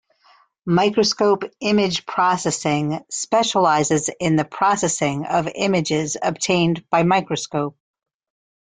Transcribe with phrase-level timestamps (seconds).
[0.65, 7.77] Microscope image processing specializes in the processing of images obtained by microscope.